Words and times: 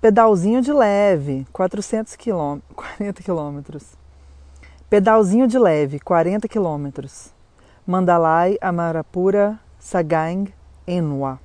Pedalzinho 0.00 0.62
de 0.62 0.72
leve, 0.72 1.44
400 1.52 2.14
km, 2.14 2.60
40 2.72 3.20
quilômetros. 3.20 3.96
Pedalzinho 4.88 5.48
de 5.48 5.58
leve, 5.58 5.98
40 5.98 6.46
quilômetros. 6.46 7.34
Mandalay, 7.84 8.56
Amarapura, 8.60 9.58
Sagang, 9.76 10.54
Enua. 10.86 11.40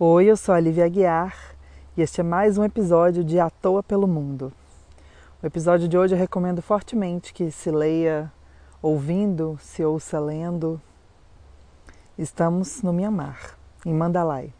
Oi, 0.00 0.24
eu 0.24 0.36
sou 0.36 0.52
a 0.52 0.58
Lívia 0.58 0.84
Aguiar 0.84 1.54
e 1.96 2.02
este 2.02 2.22
é 2.22 2.24
mais 2.24 2.58
um 2.58 2.64
episódio 2.64 3.22
de 3.22 3.38
À 3.38 3.50
Toa 3.50 3.84
pelo 3.84 4.08
Mundo. 4.08 4.52
O 5.40 5.46
episódio 5.46 5.86
de 5.86 5.96
hoje 5.96 6.16
eu 6.16 6.18
recomendo 6.18 6.60
fortemente 6.60 7.32
que 7.32 7.52
se 7.52 7.70
leia 7.70 8.32
ouvindo, 8.82 9.56
se 9.62 9.84
ouça 9.84 10.18
lendo. 10.18 10.82
Estamos 12.18 12.82
no 12.82 12.92
Mianmar, 12.92 13.56
em 13.86 13.94
Mandalay. 13.94 14.52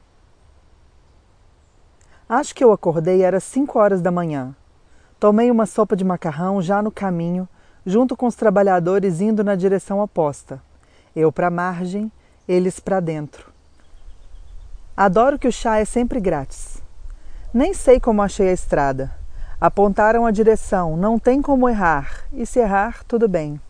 Acho 2.33 2.55
que 2.55 2.63
eu 2.63 2.71
acordei 2.71 3.23
era 3.23 3.41
5 3.41 3.77
horas 3.77 4.01
da 4.01 4.13
manhã. 4.13 4.55
Tomei 5.19 5.51
uma 5.51 5.67
sopa 5.67 5.97
de 5.97 6.05
macarrão 6.05 6.63
já 6.63 6.81
no 6.81 6.93
caminho, 6.93 7.49
junto 7.85 8.17
com 8.17 8.25
os 8.25 8.37
trabalhadores 8.37 9.21
indo 9.21 9.43
na 9.43 9.57
direção 9.57 9.99
oposta. 9.99 10.63
Eu 11.15 11.33
para 11.33 11.49
a 11.49 11.51
margem, 11.51 12.09
eles 12.47 12.79
para 12.79 13.01
dentro. 13.01 13.53
Adoro 14.97 15.41
que 15.41 15.49
o 15.49 15.53
chá 15.53 15.79
é 15.79 15.85
sempre 15.85 16.21
grátis. 16.21 16.81
Nem 17.53 17.75
sei 17.75 17.99
como 17.99 18.23
achei 18.23 18.51
a 18.51 18.53
estrada. 18.53 19.11
Apontaram 19.61 20.25
a 20.25 20.31
direção, 20.31 20.97
não 20.97 21.19
tem 21.19 21.43
como 21.43 21.69
errar, 21.69 22.27
e 22.33 22.47
se 22.47 22.61
errar, 22.61 23.03
tudo 23.09 23.29
bem. 23.29 23.61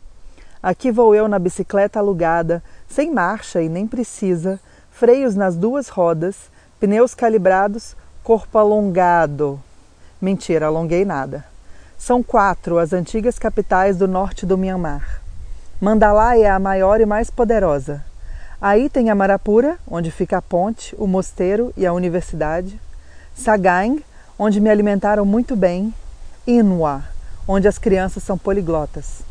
Aqui 0.63 0.93
vou 0.93 1.15
eu 1.15 1.27
na 1.29 1.39
bicicleta 1.39 1.99
alugada, 1.99 2.63
sem 2.87 3.11
marcha 3.11 3.63
e 3.63 3.71
nem 3.71 3.87
precisa, 3.87 4.61
freios 4.91 5.35
nas 5.35 5.57
duas 5.57 5.89
rodas, 5.89 6.51
pneus 6.79 7.15
calibrados, 7.15 7.97
corpo 8.23 8.59
alongado. 8.59 9.61
Mentira, 10.21 10.67
alonguei 10.67 11.05
nada. 11.05 11.45
São 11.99 12.23
quatro 12.23 12.79
as 12.79 12.93
antigas 12.93 13.39
capitais 13.39 13.97
do 13.97 14.07
norte 14.07 14.45
do 14.45 14.59
Myanmar. 14.59 15.21
Mandalay 15.81 16.43
é 16.43 16.51
a 16.51 16.59
maior 16.59 17.01
e 17.01 17.07
mais 17.07 17.31
poderosa. 17.31 18.05
Aí 18.61 18.91
tem 18.91 19.09
Amarapura, 19.09 19.79
onde 19.91 20.11
fica 20.11 20.37
a 20.37 20.43
ponte, 20.43 20.95
o 20.99 21.07
mosteiro 21.07 21.73
e 21.77 21.87
a 21.87 21.93
universidade. 21.93 22.79
Sagaing, 23.35 24.05
onde 24.39 24.61
me 24.61 24.69
alimentaram 24.69 25.25
muito 25.25 25.57
bem. 25.57 25.95
Inua, 26.47 27.03
onde 27.49 27.67
as 27.67 27.79
crianças 27.79 28.23
são 28.23 28.37
poliglotas. 28.37 29.23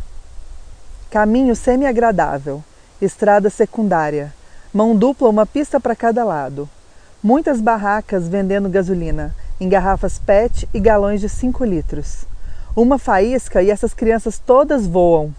Caminho 1.12 1.56
semi-agradável, 1.56 2.64
estrada 3.00 3.50
secundária, 3.52 4.34
mão 4.74 4.96
dupla, 4.96 5.30
uma 5.30 5.46
pista 5.46 5.80
para 5.80 5.96
cada 5.96 6.24
lado. 6.24 6.68
Muitas 7.22 7.60
barracas 7.60 8.30
vendendo 8.30 8.70
gasolina 8.70 9.36
em 9.60 9.68
garrafas 9.68 10.18
PET 10.18 10.70
e 10.74 10.80
galões 10.80 11.20
de 11.20 11.28
5 11.28 11.66
litros. 11.66 12.24
Uma 12.74 12.98
faísca 12.98 13.62
e 13.62 13.70
essas 13.70 13.94
crianças 13.94 14.40
todas 14.40 14.88
voam. 14.88 15.36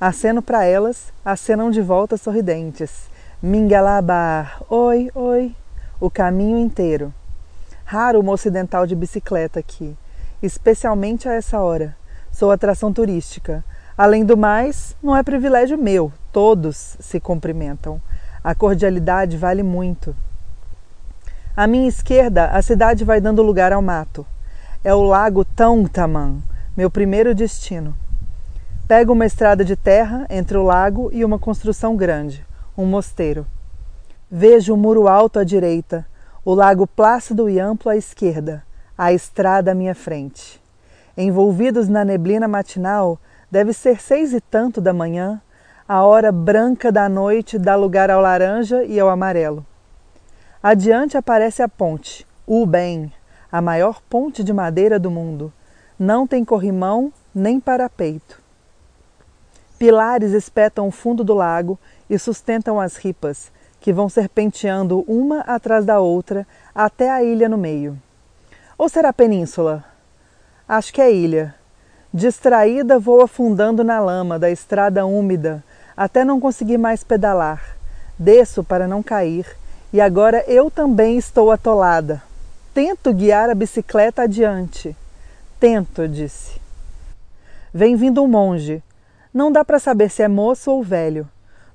Aceno 0.00 0.40
para 0.40 0.64
elas, 0.64 1.12
acenam 1.22 1.70
de 1.70 1.82
volta 1.82 2.16
sorridentes. 2.16 3.10
Mingalabar, 3.42 4.62
oi, 4.70 5.10
oi, 5.14 5.54
o 6.00 6.08
caminho 6.08 6.56
inteiro. 6.56 7.12
Raro 7.84 8.18
uma 8.18 8.32
ocidental 8.32 8.86
de 8.86 8.96
bicicleta 8.96 9.60
aqui, 9.60 9.94
especialmente 10.42 11.28
a 11.28 11.34
essa 11.34 11.60
hora. 11.60 11.94
Sou 12.32 12.50
atração 12.50 12.90
turística. 12.90 13.62
Além 13.98 14.24
do 14.24 14.34
mais, 14.34 14.96
não 15.02 15.14
é 15.14 15.22
privilégio 15.22 15.76
meu, 15.76 16.10
todos 16.32 16.96
se 16.98 17.20
cumprimentam. 17.20 18.00
A 18.42 18.54
cordialidade 18.54 19.36
vale 19.36 19.62
muito. 19.62 20.16
À 21.56 21.66
minha 21.66 21.88
esquerda, 21.88 22.48
a 22.48 22.60
cidade 22.60 23.02
vai 23.02 23.18
dando 23.18 23.42
lugar 23.42 23.72
ao 23.72 23.80
mato. 23.80 24.26
É 24.84 24.92
o 24.92 25.00
lago 25.00 25.42
Tongtaman, 25.42 26.42
meu 26.76 26.90
primeiro 26.90 27.34
destino. 27.34 27.96
Pego 28.86 29.14
uma 29.14 29.24
estrada 29.24 29.64
de 29.64 29.74
terra 29.74 30.26
entre 30.28 30.58
o 30.58 30.62
lago 30.62 31.08
e 31.14 31.24
uma 31.24 31.38
construção 31.38 31.96
grande, 31.96 32.44
um 32.76 32.84
mosteiro. 32.84 33.46
Vejo 34.30 34.74
o 34.74 34.76
muro 34.76 35.08
alto 35.08 35.38
à 35.38 35.44
direita, 35.44 36.04
o 36.44 36.52
lago 36.52 36.86
plácido 36.86 37.48
e 37.48 37.58
amplo 37.58 37.90
à 37.90 37.96
esquerda, 37.96 38.62
a 38.96 39.14
estrada 39.14 39.72
à 39.72 39.74
minha 39.74 39.94
frente. 39.94 40.62
Envolvidos 41.16 41.88
na 41.88 42.04
neblina 42.04 42.46
matinal, 42.46 43.18
deve 43.50 43.72
ser 43.72 43.98
seis 43.98 44.34
e 44.34 44.42
tanto 44.42 44.78
da 44.78 44.92
manhã, 44.92 45.40
a 45.88 46.02
hora 46.02 46.30
branca 46.30 46.92
da 46.92 47.08
noite 47.08 47.58
dá 47.58 47.76
lugar 47.76 48.10
ao 48.10 48.20
laranja 48.20 48.84
e 48.84 49.00
ao 49.00 49.08
amarelo. 49.08 49.64
Adiante 50.68 51.16
aparece 51.16 51.62
a 51.62 51.68
ponte, 51.68 52.26
Uben, 52.44 53.12
a 53.52 53.62
maior 53.62 54.02
ponte 54.10 54.42
de 54.42 54.52
madeira 54.52 54.98
do 54.98 55.12
mundo. 55.12 55.52
Não 55.96 56.26
tem 56.26 56.44
corrimão 56.44 57.12
nem 57.32 57.60
parapeito. 57.60 58.42
Pilares 59.78 60.32
espetam 60.32 60.88
o 60.88 60.90
fundo 60.90 61.22
do 61.22 61.34
lago 61.34 61.78
e 62.10 62.18
sustentam 62.18 62.80
as 62.80 62.96
ripas, 62.96 63.52
que 63.78 63.92
vão 63.92 64.08
serpenteando 64.08 65.04
uma 65.06 65.42
atrás 65.42 65.84
da 65.84 66.00
outra 66.00 66.44
até 66.74 67.12
a 67.12 67.22
ilha 67.22 67.48
no 67.48 67.56
meio. 67.56 67.96
Ou 68.76 68.88
será 68.88 69.12
península? 69.12 69.84
Acho 70.68 70.92
que 70.92 71.00
é 71.00 71.12
ilha. 71.12 71.54
Distraída, 72.12 72.98
vou 72.98 73.20
afundando 73.20 73.84
na 73.84 74.00
lama 74.00 74.36
da 74.36 74.50
estrada 74.50 75.06
úmida 75.06 75.62
até 75.96 76.24
não 76.24 76.40
conseguir 76.40 76.76
mais 76.76 77.04
pedalar. 77.04 77.76
Desço 78.18 78.64
para 78.64 78.88
não 78.88 79.00
cair 79.00 79.46
e 79.96 80.00
agora 80.02 80.44
eu 80.46 80.70
também 80.70 81.16
estou 81.16 81.50
atolada. 81.50 82.22
Tento 82.74 83.14
guiar 83.14 83.48
a 83.48 83.54
bicicleta 83.54 84.24
adiante. 84.24 84.94
Tento, 85.58 86.06
disse. 86.06 86.60
Vem 87.72 87.96
vindo 87.96 88.22
um 88.22 88.28
monge. 88.28 88.82
Não 89.32 89.50
dá 89.50 89.64
para 89.64 89.78
saber 89.78 90.10
se 90.10 90.22
é 90.22 90.28
moço 90.28 90.70
ou 90.70 90.82
velho. 90.82 91.26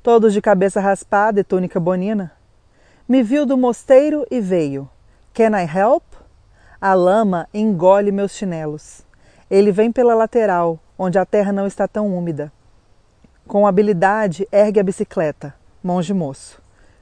Todos 0.04 0.34
de 0.34 0.40
cabeça 0.40 0.80
raspada 0.80 1.40
e 1.40 1.44
túnica 1.44 1.80
bonina. 1.80 2.32
Me 3.10 3.24
viu 3.24 3.44
do 3.44 3.58
mosteiro 3.58 4.24
e 4.30 4.40
veio. 4.40 4.88
Can 5.34 5.60
I 5.60 5.66
help? 5.66 6.04
A 6.80 6.94
lama 6.94 7.50
engole 7.52 8.12
meus 8.12 8.34
chinelos. 8.34 9.02
Ele 9.50 9.72
vem 9.72 9.92
pela 9.92 10.14
lateral, 10.14 10.78
onde 10.96 11.18
a 11.18 11.26
terra 11.26 11.52
não 11.52 11.66
está 11.66 11.88
tão 11.88 12.16
úmida. 12.16 12.54
Com 13.48 13.66
habilidade, 13.66 14.48
ergue 14.52 14.80
a 14.80 14.84
bicicleta. 14.84 15.56
Monge 15.84 16.14
moço. 16.14 16.62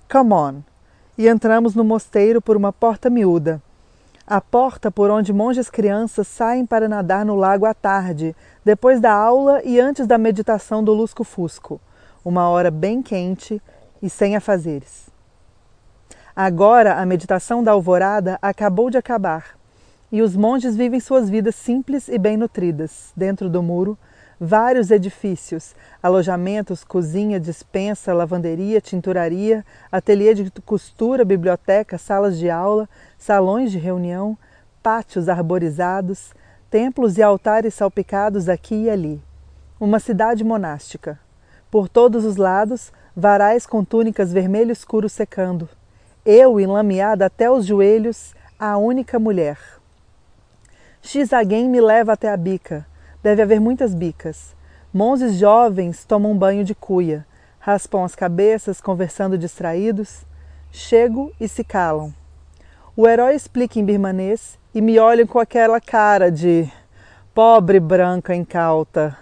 Come 0.09 0.34
on, 0.34 0.63
e 1.19 1.28
entramos 1.28 1.75
no 1.75 1.84
mosteiro 1.84 2.41
por 2.41 2.56
uma 2.56 2.72
porta 2.72 3.09
miúda. 3.09 3.62
A 4.25 4.40
porta 4.40 4.90
por 4.90 5.12
onde 5.12 5.34
monges 5.34 5.69
crianças 5.69 6.25
saem 6.30 6.66
para 6.66 6.88
nadar 6.88 7.25
no 7.25 7.35
lago 7.35 7.66
à 7.66 7.74
tarde, 7.74 8.34
depois 8.63 9.02
da 9.02 9.12
aula 9.12 9.62
e 9.66 9.81
antes 9.81 10.07
da 10.07 10.18
meditação 10.18 10.81
do 10.81 10.94
lusco-fusco, 10.94 11.81
uma 12.24 12.47
hora 12.47 12.72
bem 12.72 13.02
quente 13.02 13.62
e 14.02 14.09
sem 14.09 14.38
afazeres. 14.38 15.09
Agora 16.34 16.94
a 16.94 17.06
meditação 17.06 17.62
da 17.62 17.74
alvorada 17.74 18.40
acabou 18.41 18.90
de 18.90 18.97
acabar 18.97 19.57
e 20.09 20.22
os 20.22 20.38
monges 20.38 20.74
vivem 20.74 21.01
suas 21.01 21.30
vidas 21.30 21.56
simples 21.56 22.07
e 22.07 22.18
bem 22.18 22.38
nutridas, 22.38 23.12
dentro 23.13 23.50
do 23.50 23.62
muro, 23.62 23.97
vários 24.39 24.89
edifícios, 24.89 25.75
alojamentos, 26.01 26.83
cozinha, 26.83 27.39
dispensa, 27.39 28.13
lavanderia, 28.13 28.79
tinturaria, 28.79 29.66
ateliê 29.91 30.33
de 30.33 30.50
costura, 30.61 31.25
biblioteca, 31.25 31.97
salas 31.97 32.38
de 32.38 32.50
aula, 32.50 32.88
salões 33.17 33.72
de 33.72 33.77
reunião, 33.77 34.38
pátios 34.81 35.27
arborizados, 35.27 36.33
templos 36.69 37.17
e 37.17 37.22
altares 37.22 37.73
salpicados 37.73 38.47
aqui 38.47 38.83
e 38.83 38.89
ali. 38.89 39.22
Uma 39.79 40.00
cidade 40.00 40.44
monástica. 40.44 41.19
Por 41.69 41.89
todos 41.89 42.23
os 42.23 42.38
lados, 42.38 42.91
varais 43.16 43.66
com 43.66 43.83
túnicas 43.83 44.31
vermelho 44.31 44.71
escuro 44.71 45.09
secando. 45.09 45.67
Eu, 46.25 46.59
enlameada 46.59 47.25
até 47.25 47.50
os 47.50 47.66
joelhos, 47.66 48.33
a 48.57 48.77
única 48.77 49.19
mulher. 49.19 49.57
Xaguém 51.01 51.69
me 51.69 51.80
leva 51.80 52.13
até 52.13 52.30
a 52.30 52.38
bica, 52.38 52.85
Deve 53.21 53.42
haver 53.42 53.60
muitas 53.60 53.94
bicas. 53.94 54.56
Monges 54.94 55.36
jovens 55.36 56.06
tomam 56.06 56.38
banho 56.38 56.63
de 56.63 56.74
cuia, 56.74 57.25
raspam 57.60 58.04
as 58.04 58.16
cabeças, 58.16 58.80
conversando 58.80 59.38
distraídos. 59.38 60.25
Chego 60.71 61.31
e 61.39 61.48
se 61.48 61.63
calam. 61.63 62.13
O 62.95 63.07
herói 63.07 63.36
explica 63.36 63.80
em 63.80 63.86
birmanês 63.86 64.57
e 64.74 64.81
me 64.81 65.00
olham 65.00 65.27
com 65.27 65.39
aquela 65.39 65.81
cara 65.81 66.31
de 66.31 66.71
pobre 67.33 67.80
branca 67.80 68.33
incauta. 68.36 69.18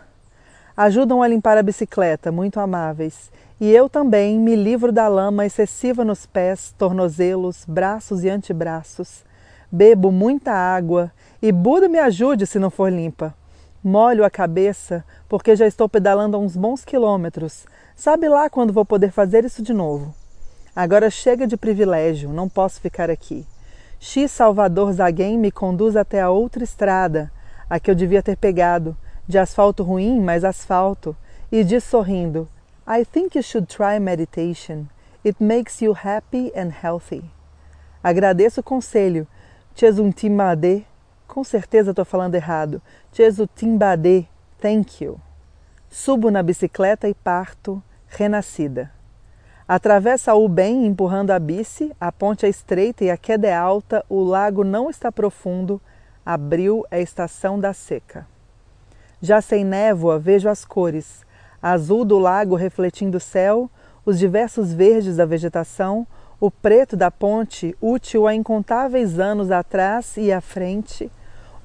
Ajudam 0.75 1.23
a 1.23 1.27
limpar 1.27 1.57
a 1.57 1.63
bicicleta, 1.63 2.31
muito 2.31 2.59
amáveis, 2.59 3.31
e 3.59 3.71
eu 3.71 3.89
também 3.89 4.37
me 4.39 4.55
livro 4.55 4.91
da 4.91 5.07
lama 5.07 5.45
excessiva 5.45 6.05
nos 6.05 6.25
pés, 6.25 6.73
tornozelos, 6.77 7.65
braços 7.67 8.23
e 8.23 8.29
antebraços. 8.29 9.25
Bebo 9.71 10.11
muita 10.11 10.51
água 10.51 11.11
e 11.41 11.51
Buda 11.51 11.89
me 11.89 11.97
ajude 11.97 12.45
se 12.45 12.59
não 12.59 12.69
for 12.69 12.91
limpa. 12.91 13.33
Molho 13.87 14.25
a 14.25 14.29
cabeça 14.29 15.01
porque 15.29 15.55
já 15.55 15.65
estou 15.65 15.87
pedalando 15.87 16.35
há 16.35 16.39
uns 16.41 16.57
bons 16.57 16.83
quilômetros. 16.83 17.65
Sabe 17.95 18.27
lá 18.27 18.49
quando 18.49 18.73
vou 18.73 18.83
poder 18.83 19.13
fazer 19.13 19.45
isso 19.45 19.63
de 19.63 19.71
novo? 19.71 20.13
Agora 20.75 21.09
chega 21.09 21.47
de 21.47 21.55
privilégio, 21.55 22.27
não 22.29 22.49
posso 22.49 22.81
ficar 22.81 23.09
aqui. 23.09 23.47
X 23.97 24.29
Salvador 24.29 24.91
Zaguem 24.91 25.37
me 25.37 25.51
conduz 25.51 25.95
até 25.95 26.19
a 26.19 26.29
outra 26.29 26.65
estrada, 26.65 27.31
a 27.69 27.79
que 27.79 27.89
eu 27.89 27.95
devia 27.95 28.21
ter 28.21 28.35
pegado, 28.35 28.93
de 29.25 29.37
asfalto 29.37 29.83
ruim, 29.83 30.19
mas 30.19 30.43
asfalto, 30.43 31.15
e 31.49 31.63
diz 31.63 31.85
sorrindo: 31.85 32.45
I 32.85 33.05
think 33.05 33.37
you 33.37 33.41
should 33.41 33.73
try 33.73 34.01
meditation. 34.01 34.87
It 35.25 35.41
makes 35.41 35.81
you 35.81 35.93
happy 35.93 36.51
and 36.53 36.73
healthy. 36.83 37.23
Agradeço 38.03 38.59
o 38.59 38.63
conselho. 38.63 39.25
Chesuntimbade. 39.73 40.85
Com 41.37 41.43
certeza 41.43 41.91
estou 41.91 42.03
falando 42.03 42.33
errado. 42.33 42.81
Chesuntimbade. 43.13 44.27
Thank 44.59 45.03
you. 45.03 45.21
Subo 45.87 46.31
na 46.31 46.41
bicicleta 46.41 47.07
e 47.07 47.13
parto, 47.13 47.79
renascida. 48.07 48.91
Atravessa 49.67 50.33
o 50.33 50.49
bem 50.49 50.87
empurrando 50.87 51.29
a 51.29 51.37
bici, 51.37 51.95
a 52.01 52.11
ponte 52.11 52.47
é 52.47 52.49
estreita 52.49 53.05
e 53.05 53.11
a 53.11 53.17
queda 53.17 53.47
é 53.47 53.53
alta, 53.53 54.03
o 54.09 54.23
lago 54.23 54.63
não 54.63 54.89
está 54.89 55.11
profundo, 55.11 55.79
abril 56.25 56.83
é 56.89 57.03
estação 57.03 57.59
da 57.59 57.71
seca. 57.71 58.25
Já 59.21 59.39
sem 59.39 59.63
névoa, 59.63 60.17
vejo 60.17 60.49
as 60.49 60.65
cores: 60.65 61.23
azul 61.61 62.03
do 62.03 62.17
lago 62.17 62.55
refletindo 62.55 63.19
o 63.19 63.21
céu, 63.21 63.69
os 64.03 64.17
diversos 64.17 64.73
verdes 64.73 65.17
da 65.17 65.25
vegetação, 65.27 66.07
o 66.39 66.49
preto 66.49 66.97
da 66.97 67.11
ponte, 67.11 67.77
útil 67.79 68.25
há 68.25 68.33
incontáveis 68.33 69.19
anos 69.19 69.51
atrás 69.51 70.17
e 70.17 70.31
à 70.31 70.41
frente, 70.41 71.11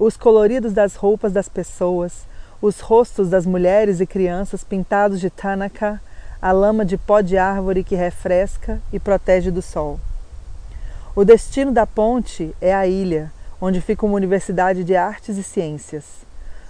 os 0.03 0.17
coloridos 0.17 0.73
das 0.73 0.95
roupas 0.95 1.31
das 1.31 1.47
pessoas, 1.47 2.25
os 2.61 2.79
rostos 2.79 3.29
das 3.29 3.45
mulheres 3.45 3.99
e 3.99 4.05
crianças 4.05 4.63
pintados 4.63 5.19
de 5.19 5.29
Tanaka, 5.29 6.01
a 6.41 6.51
lama 6.51 6.83
de 6.83 6.97
pó 6.97 7.21
de 7.21 7.37
árvore 7.37 7.83
que 7.83 7.95
refresca 7.95 8.81
e 8.91 8.99
protege 8.99 9.49
do 9.49 9.61
sol. 9.61 9.99
O 11.15 11.23
destino 11.23 11.71
da 11.71 11.87
ponte 11.87 12.53
é 12.59 12.73
a 12.73 12.85
ilha, 12.85 13.31
onde 13.61 13.79
fica 13.79 14.05
uma 14.05 14.15
universidade 14.15 14.83
de 14.83 14.95
artes 14.95 15.37
e 15.37 15.43
ciências. 15.43 16.03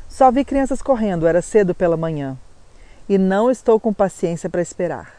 Só 0.08 0.32
vi 0.32 0.46
crianças 0.46 0.82
correndo, 0.82 1.26
era 1.26 1.42
cedo 1.42 1.74
pela 1.74 1.98
manhã. 1.98 2.38
E 3.10 3.18
não 3.18 3.50
estou 3.50 3.80
com 3.80 3.92
paciência 3.92 4.50
para 4.50 4.62
esperar. 4.62 5.12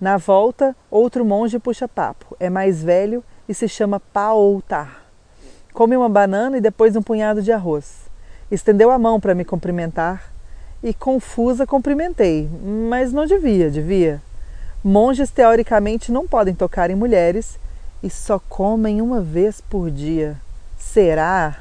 Na 0.00 0.16
volta, 0.16 0.74
outro 0.90 1.24
monge 1.24 1.58
puxa 1.58 1.86
papo. 1.86 2.34
É 2.40 2.48
mais 2.48 2.82
velho 2.82 3.22
e 3.46 3.52
se 3.52 3.68
chama 3.68 4.00
Paoutar. 4.00 5.05
Come 5.76 5.94
uma 5.94 6.08
banana 6.08 6.56
e 6.56 6.60
depois 6.62 6.96
um 6.96 7.02
punhado 7.02 7.42
de 7.42 7.52
arroz. 7.52 8.08
Estendeu 8.50 8.90
a 8.90 8.98
mão 8.98 9.20
para 9.20 9.34
me 9.34 9.44
cumprimentar 9.44 10.32
e 10.82 10.94
confusa 10.94 11.66
cumprimentei, 11.66 12.48
mas 12.88 13.12
não 13.12 13.26
devia, 13.26 13.70
devia. 13.70 14.22
Monges 14.82 15.30
teoricamente 15.30 16.10
não 16.10 16.26
podem 16.26 16.54
tocar 16.54 16.88
em 16.88 16.94
mulheres 16.94 17.58
e 18.02 18.08
só 18.08 18.38
comem 18.38 19.02
uma 19.02 19.20
vez 19.20 19.60
por 19.60 19.90
dia. 19.90 20.38
Será? 20.78 21.58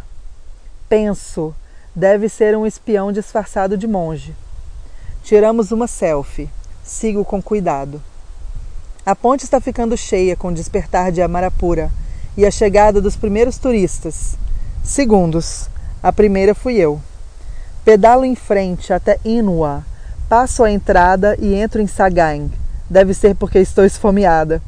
Penso, 0.88 1.54
deve 1.94 2.30
ser 2.30 2.56
um 2.56 2.66
espião 2.66 3.12
disfarçado 3.12 3.78
de 3.78 3.86
monge. 3.86 4.34
Tiramos 5.24 5.74
uma 5.74 5.88
selfie. 5.88 6.50
Sigo 6.86 7.26
com 7.26 7.42
cuidado. 7.42 8.02
A 9.06 9.14
ponte 9.14 9.44
está 9.44 9.60
ficando 9.60 9.98
cheia 9.98 10.38
com 10.38 10.48
o 10.48 10.54
despertar 10.54 11.12
de 11.12 11.22
Amarapura 11.22 11.92
e 12.38 12.46
a 12.46 12.52
chegada 12.52 13.02
dos 13.02 13.16
primeiros 13.16 13.58
turistas. 13.58 14.36
Segundos. 14.84 15.70
A 16.02 16.12
primeira 16.14 16.54
fui 16.54 16.76
eu. 16.76 17.02
Pedalo 17.84 18.26
em 18.26 18.36
frente 18.36 18.92
até 18.92 19.20
Inua, 19.24 19.84
passo 20.28 20.64
a 20.64 20.72
entrada 20.72 21.36
e 21.40 21.56
entro 21.56 21.82
em 21.82 21.88
Sagaing. 21.88 22.52
Deve 22.90 23.14
ser 23.14 23.36
porque 23.36 23.60
estou 23.60 23.86
esfomeada. 23.86 24.62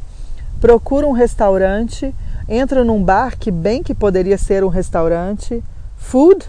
Procuro 0.60 1.08
um 1.08 1.12
restaurante, 1.12 2.14
entro 2.50 2.84
num 2.84 3.04
bar 3.04 3.38
que 3.38 3.52
bem 3.52 3.84
que 3.84 3.94
poderia 3.94 4.38
ser 4.38 4.64
um 4.64 4.70
restaurante. 4.70 5.64
Food? 5.98 6.46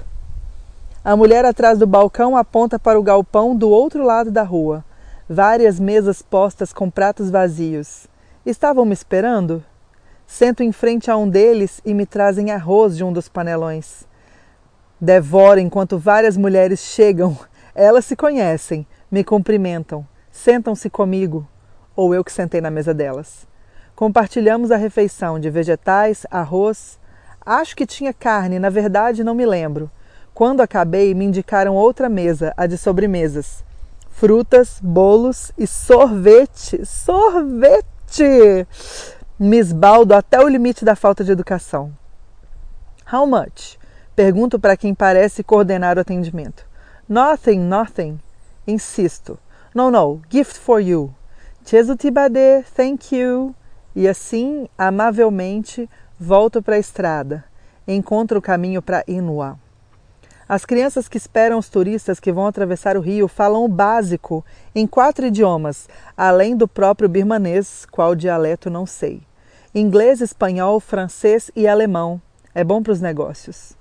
A 1.05 1.17
mulher 1.17 1.44
atrás 1.44 1.79
do 1.79 1.87
balcão 1.87 2.37
aponta 2.37 2.79
para 2.79 2.99
o 2.99 3.03
galpão 3.03 3.56
do 3.56 3.69
outro 3.69 4.05
lado 4.05 4.31
da 4.31 4.43
rua. 4.43 4.85
Várias 5.29 5.79
mesas 5.79 6.23
postas 6.23 6.73
com 6.73 6.91
pratos 6.91 7.31
vazios. 7.31 8.06
Estavam 8.47 8.85
me 8.85 8.94
esperando? 8.94 9.62
Sento 10.30 10.62
em 10.62 10.70
frente 10.72 11.10
a 11.10 11.16
um 11.16 11.26
deles 11.26 11.80
e 11.86 11.94
me 11.94 12.04
trazem 12.04 12.50
arroz 12.50 12.98
de 12.98 13.02
um 13.02 13.10
dos 13.10 13.30
panelões. 13.30 14.06
Devoro 15.00 15.58
enquanto 15.58 15.98
várias 15.98 16.36
mulheres 16.36 16.80
chegam. 16.80 17.36
Elas 17.75 18.04
se 18.04 18.14
conhecem, 18.14 18.86
me 19.10 19.25
cumprimentam, 19.25 20.06
sentam-se 20.30 20.90
comigo, 20.90 21.48
ou 21.96 22.14
eu 22.14 22.22
que 22.22 22.30
sentei 22.30 22.60
na 22.60 22.70
mesa 22.70 22.92
delas. 22.92 23.48
Compartilhamos 23.96 24.70
a 24.70 24.76
refeição 24.76 25.40
de 25.40 25.48
vegetais, 25.48 26.26
arroz. 26.30 27.00
Acho 27.40 27.75
que 27.75 27.86
tinha 27.86 28.12
carne, 28.12 28.58
na 28.58 28.69
verdade 28.69 29.25
não 29.25 29.34
me 29.34 29.46
lembro. 29.46 29.90
Quando 30.34 30.60
acabei, 30.60 31.14
me 31.14 31.25
indicaram 31.25 31.75
outra 31.75 32.06
mesa, 32.06 32.52
a 32.54 32.66
de 32.66 32.76
sobremesas. 32.76 33.64
Frutas, 34.10 34.78
bolos 34.82 35.52
e 35.56 35.66
sorvete. 35.66 36.84
Sorvete! 36.84 38.66
Me 39.40 39.56
esbaldo 39.56 40.14
até 40.14 40.40
o 40.40 40.49
limite 40.49 40.85
da 40.85 40.96
falta 40.96 41.23
de 41.23 41.31
educação. 41.31 41.96
How 43.12 43.25
much? 43.25 43.79
Pergunto 44.17 44.58
para 44.58 44.76
quem 44.76 44.93
parece 44.93 45.44
coordenar 45.44 45.96
o 45.96 46.00
atendimento. 46.00 46.67
Nothing, 47.08 47.61
nothing. 47.61 48.19
Insisto. 48.67 49.38
No, 49.73 49.93
no, 49.93 50.20
gift 50.29 50.58
for 50.58 50.81
you. 50.81 51.14
Chesutibade, 51.64 52.64
thank 52.75 53.14
you. 53.17 53.55
E 53.94 54.08
assim, 54.08 54.69
amavelmente, 54.76 55.88
volto 56.19 56.61
para 56.61 56.75
a 56.75 56.81
estrada. 56.81 57.44
Encontro 57.87 58.40
o 58.40 58.43
caminho 58.43 58.82
para 58.82 59.05
Inua. 59.06 59.56
As 60.49 60.65
crianças 60.65 61.09
que 61.09 61.19
esperam 61.19 61.59
os 61.59 61.69
turistas 61.69 62.19
que 62.19 62.33
vão 62.33 62.47
atravessar 62.47 62.97
o 62.97 63.00
rio 63.00 63.29
falam 63.29 63.65
o 63.65 63.69
básico 63.69 64.43
em 64.75 64.87
quatro 64.87 65.27
idiomas, 65.27 65.87
além 66.17 66.56
do 66.56 66.67
próprio 66.67 67.06
birmanês, 67.06 67.85
qual 67.85 68.15
dialeto 68.15 68.71
não 68.71 68.87
sei. 68.87 69.21
Inglês, 69.75 70.23
espanhol, 70.23 70.81
francês 70.81 71.50
e 71.55 71.69
alemão. 71.69 72.19
É 72.55 72.65
bom 72.65 72.83
para 72.83 72.95
os 72.95 73.00
negócios. 73.03 73.77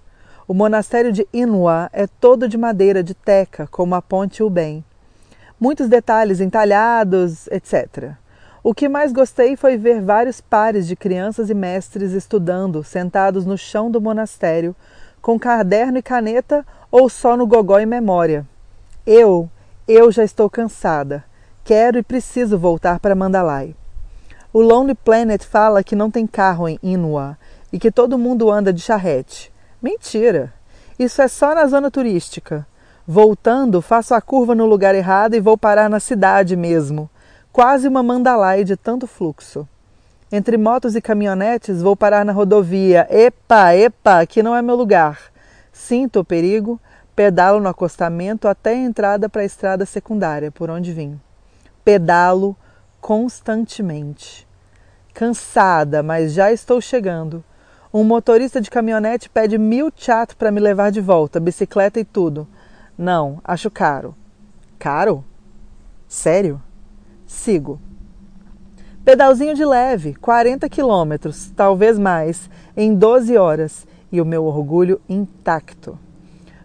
O 0.46 0.54
monastério 0.54 1.14
de 1.14 1.25
Inua 1.31 1.90
é 1.94 2.06
todo 2.06 2.50
de 2.50 2.58
madeira 2.58 3.02
de 3.02 3.14
teca, 3.14 3.66
como 3.68 3.96
a 3.96 4.02
ponte 4.02 4.44
Ubem. 4.44 4.84
Muitos 5.58 5.88
detalhes 5.88 6.42
entalhados, 6.42 7.48
etc. 7.48 8.16
O 8.62 8.74
que 8.74 8.90
mais 8.90 9.14
gostei 9.14 9.56
foi 9.56 9.78
ver 9.78 10.02
vários 10.02 10.42
pares 10.42 10.86
de 10.86 10.98
crianças 10.98 11.50
e 11.50 11.54
mestres 11.54 12.12
estudando, 12.12 12.84
sentados 12.84 13.46
no 13.46 13.58
chão 13.58 13.90
do 13.90 14.02
monastério, 14.02 14.75
com 15.22 15.40
caderno 15.40 15.98
e 15.98 16.02
caneta 16.02 16.66
ou 16.92 17.09
só 17.09 17.36
no 17.36 17.47
gogó 17.47 17.80
e 17.80 17.86
memória. 17.86 18.45
Eu, 19.06 19.50
eu 19.88 20.12
já 20.12 20.24
estou 20.24 20.50
cansada. 20.50 21.24
Quero 21.64 21.97
e 21.97 22.04
preciso 22.04 22.57
voltar 22.57 23.00
para 23.00 23.16
Mandalay. 23.16 23.76
O 24.54 24.62
Lonely 24.62 24.95
Planet 24.95 25.44
fala 25.44 25.83
que 25.83 25.95
não 25.95 26.09
tem 26.09 26.26
carro 26.26 26.68
em 26.68 26.80
Inua 26.81 27.38
e 27.71 27.78
que 27.78 27.92
todo 27.92 28.18
mundo 28.18 28.52
anda 28.52 28.71
de 28.71 28.81
charrete. 28.81 29.52
Mentira! 29.81 30.54
Isso 30.97 31.21
é 31.21 31.28
só 31.28 31.54
na 31.54 31.68
zona 31.68 31.92
turística. 31.92 32.66
Voltando, 33.06 33.81
faço 33.81 34.14
a 34.14 34.21
curva 34.21 34.56
no 34.56 34.66
lugar 34.66 34.95
errado 34.95 35.36
e 35.36 35.40
vou 35.40 35.57
parar 35.57 35.90
na 35.90 36.00
cidade 36.00 36.56
mesmo. 36.56 37.09
Quase 37.54 37.88
uma 37.88 38.02
mandalaia 38.02 38.66
de 38.66 38.76
tanto 38.76 39.06
fluxo. 39.06 39.68
Entre 40.30 40.57
motos 40.57 40.94
e 40.94 41.02
caminhonetes, 41.02 41.81
vou 41.81 41.96
parar 41.96 42.26
na 42.26 42.34
rodovia. 42.34 43.07
Epa, 43.10 43.74
epa, 43.74 44.19
aqui 44.19 44.44
não 44.44 44.54
é 44.54 44.62
meu 44.62 44.76
lugar. 44.76 45.31
Sinto 45.72 46.19
o 46.19 46.26
perigo, 46.26 46.78
pedalo 47.16 47.62
no 47.62 47.69
acostamento 47.69 48.46
até 48.46 48.72
a 48.72 48.78
entrada 48.78 49.30
para 49.30 49.42
a 49.42 49.46
estrada 49.46 49.86
secundária, 49.86 50.52
por 50.52 50.69
onde 50.69 50.92
vim. 50.92 51.18
Pedalo 51.86 52.57
constantemente. 53.00 54.46
Cansada, 55.14 56.04
mas 56.04 56.34
já 56.34 56.52
estou 56.52 56.81
chegando. 56.81 57.42
Um 57.94 58.04
motorista 58.04 58.60
de 58.60 58.69
caminhonete 58.69 59.30
pede 59.30 59.57
mil 59.57 59.90
chat 59.96 60.36
para 60.36 60.52
me 60.52 60.60
levar 60.60 60.92
de 60.92 61.00
volta, 61.00 61.40
bicicleta 61.40 62.02
e 62.02 62.04
tudo. 62.04 62.46
Não, 62.98 63.40
acho 63.46 63.72
caro. 63.72 64.14
Caro? 64.78 65.24
Sério? 66.06 66.62
Sigo. 67.26 67.80
Pedalzinho 69.07 69.56
de 69.56 69.64
leve, 69.64 70.16
40 70.16 70.68
quilômetros, 70.68 71.49
talvez 71.56 71.97
mais, 71.97 72.49
em 72.76 72.94
12 72.94 73.37
horas, 73.37 73.87
e 74.11 74.19
o 74.19 74.26
meu 74.26 74.44
orgulho 74.44 74.99
intacto. 75.07 75.97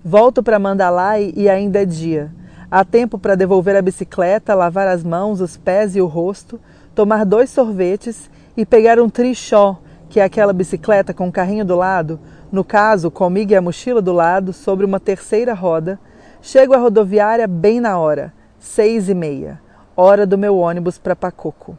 Volto 0.04 0.42
para 0.42 0.58
Mandalay 0.58 1.32
e 1.37 1.49
ainda 1.49 1.82
é 1.82 1.84
dia. 1.84 2.32
Há 2.68 2.84
tempo 2.84 3.16
para 3.16 3.37
devolver 3.37 3.76
a 3.76 3.80
bicicleta, 3.80 4.56
lavar 4.56 4.88
as 4.88 5.04
mãos, 5.04 5.40
os 5.40 5.56
pés 5.56 5.94
e 5.94 6.00
o 6.00 6.08
rosto, 6.08 6.58
tomar 6.96 7.25
dois 7.25 7.49
sorvetes 7.49 8.28
e 8.56 8.66
pegar 8.66 8.99
um 8.99 9.08
trichó 9.08 9.78
que 10.08 10.18
é 10.18 10.25
aquela 10.25 10.52
bicicleta 10.52 11.14
com 11.14 11.28
o 11.28 11.32
carrinho 11.32 11.64
do 11.64 11.76
lado, 11.76 12.18
no 12.50 12.64
caso, 12.64 13.08
comigo 13.08 13.52
e 13.52 13.54
a 13.54 13.62
mochila 13.62 14.02
do 14.02 14.12
lado, 14.12 14.52
sobre 14.52 14.84
uma 14.84 14.99
terceira 14.99 15.54
roda, 15.54 15.96
chego 16.40 16.75
à 16.75 16.78
rodoviária 16.78 17.46
bem 17.46 17.80
na 17.80 17.96
hora, 18.00 18.32
seis 18.58 19.08
e 19.08 19.14
meia, 19.14 19.61
hora 19.96 20.26
do 20.26 20.37
meu 20.37 20.56
ônibus 20.56 20.99
para 20.99 21.14
Pacoco. 21.14 21.78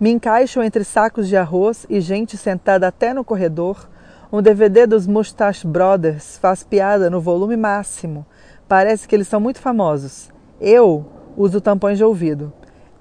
Me 0.00 0.10
encaixo 0.10 0.62
entre 0.62 0.82
sacos 0.82 1.28
de 1.28 1.36
arroz 1.36 1.84
e 1.90 2.00
gente 2.00 2.34
sentada 2.38 2.88
até 2.88 3.12
no 3.12 3.22
corredor. 3.22 3.86
Um 4.32 4.40
DVD 4.40 4.86
dos 4.86 5.06
Mustache 5.06 5.66
Brothers 5.66 6.38
faz 6.38 6.64
piada 6.64 7.10
no 7.10 7.20
volume 7.20 7.54
máximo. 7.54 8.24
Parece 8.66 9.06
que 9.06 9.14
eles 9.14 9.28
são 9.28 9.38
muito 9.38 9.60
famosos. 9.60 10.30
Eu 10.58 11.04
uso 11.36 11.60
tampões 11.60 11.98
de 11.98 12.04
ouvido. 12.04 12.50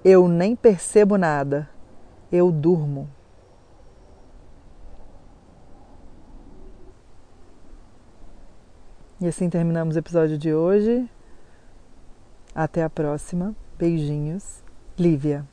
Eu 0.04 0.28
nem 0.28 0.58
percebo 0.58 1.18
nada. 1.18 1.70
Eu 2.30 2.52
durmo. 2.52 3.10
E 9.22 9.28
assim 9.28 9.50
terminamos 9.50 9.96
o 9.96 10.00
episódio 10.00 10.38
de 10.38 10.54
hoje. 10.54 11.10
Até 12.54 12.84
a 12.84 12.90
próxima. 12.90 13.56
Beijinhos. 13.78 14.62
Lívia. 14.98 15.46